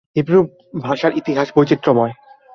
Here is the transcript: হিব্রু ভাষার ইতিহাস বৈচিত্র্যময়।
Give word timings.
হিব্রু 0.15 0.39
ভাষার 0.81 1.11
ইতিহাস 1.17 1.47
বৈচিত্র্যময়। 1.55 2.13